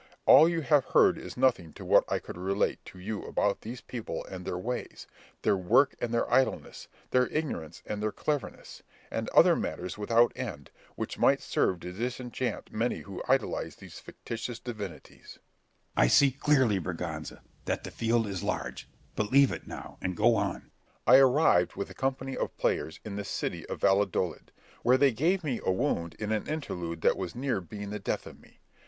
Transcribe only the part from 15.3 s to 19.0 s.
Scip. I see clearly, Berganza, that the field is large;